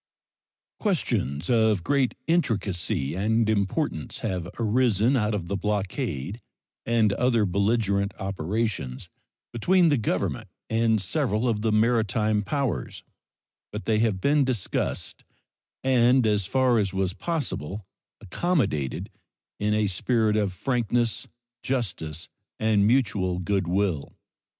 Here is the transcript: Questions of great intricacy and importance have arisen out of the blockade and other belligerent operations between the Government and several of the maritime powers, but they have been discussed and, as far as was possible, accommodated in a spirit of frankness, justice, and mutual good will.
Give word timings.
Questions 0.79 1.47
of 1.47 1.83
great 1.83 2.15
intricacy 2.25 3.13
and 3.13 3.47
importance 3.47 4.21
have 4.21 4.49
arisen 4.59 5.15
out 5.15 5.35
of 5.35 5.47
the 5.47 5.55
blockade 5.55 6.39
and 6.87 7.13
other 7.13 7.45
belligerent 7.45 8.11
operations 8.17 9.09
between 9.53 9.89
the 9.89 9.99
Government 9.99 10.47
and 10.71 10.99
several 10.99 11.47
of 11.47 11.61
the 11.61 11.71
maritime 11.71 12.41
powers, 12.41 13.03
but 13.71 13.85
they 13.85 13.99
have 13.99 14.19
been 14.19 14.43
discussed 14.43 15.23
and, 15.83 16.25
as 16.25 16.47
far 16.47 16.79
as 16.79 16.95
was 16.95 17.13
possible, 17.13 17.85
accommodated 18.19 19.11
in 19.59 19.75
a 19.75 19.85
spirit 19.85 20.35
of 20.35 20.51
frankness, 20.51 21.27
justice, 21.61 22.27
and 22.59 22.87
mutual 22.87 23.37
good 23.37 23.67
will. 23.67 24.15